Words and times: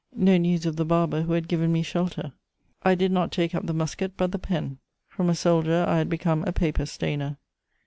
No 0.15 0.35
news 0.35 0.65
of 0.65 0.77
the 0.77 0.83
barber 0.83 1.21
who 1.21 1.33
had 1.33 1.47
given 1.47 1.71
me 1.71 1.83
shelter. 1.83 2.33
I 2.81 2.95
did 2.95 3.11
not 3.11 3.31
take 3.31 3.53
up 3.53 3.67
the 3.67 3.71
musket, 3.75 4.13
but 4.17 4.31
the 4.31 4.39
pen; 4.39 4.79
from 5.07 5.29
a 5.29 5.35
soldier 5.35 5.85
I 5.87 5.99
had 5.99 6.09
become 6.09 6.43
a 6.47 6.51
paper 6.51 6.87
stainer. 6.87 7.37